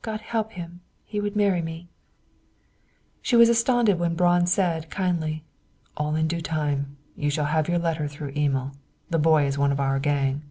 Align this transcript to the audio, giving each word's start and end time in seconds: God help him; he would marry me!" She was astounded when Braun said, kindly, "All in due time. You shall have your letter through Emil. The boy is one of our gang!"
God 0.00 0.20
help 0.20 0.52
him; 0.52 0.80
he 1.04 1.18
would 1.18 1.34
marry 1.34 1.60
me!" 1.60 1.88
She 3.20 3.34
was 3.34 3.48
astounded 3.48 3.98
when 3.98 4.14
Braun 4.14 4.46
said, 4.46 4.90
kindly, 4.90 5.42
"All 5.96 6.14
in 6.14 6.28
due 6.28 6.40
time. 6.40 6.96
You 7.16 7.30
shall 7.30 7.46
have 7.46 7.68
your 7.68 7.80
letter 7.80 8.06
through 8.06 8.30
Emil. 8.36 8.76
The 9.10 9.18
boy 9.18 9.44
is 9.44 9.58
one 9.58 9.72
of 9.72 9.80
our 9.80 9.98
gang!" 9.98 10.42